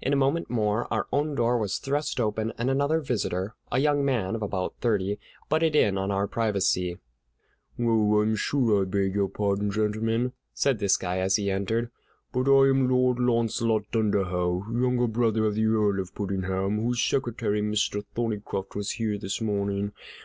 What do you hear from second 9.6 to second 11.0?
gentlemen," said this